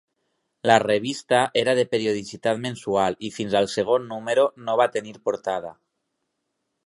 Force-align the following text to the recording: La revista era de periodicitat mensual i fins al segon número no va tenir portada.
La 0.63 0.77
revista 0.83 1.41
era 1.63 1.75
de 1.79 1.83
periodicitat 1.91 2.63
mensual 2.63 3.19
i 3.29 3.31
fins 3.35 3.57
al 3.61 3.69
segon 3.75 4.09
número 4.15 4.47
no 4.69 4.81
va 4.83 4.91
tenir 4.97 5.17
portada. 5.29 5.75